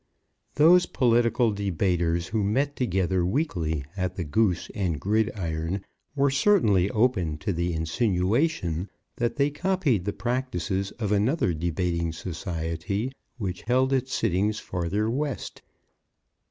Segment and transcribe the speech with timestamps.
[0.55, 5.85] Those political debaters who met together weekly at the "Goose and Gridiron"
[6.15, 13.11] were certainly open to the insinuation that they copied the practices of another debating society,
[13.37, 15.61] which held its sittings farther west.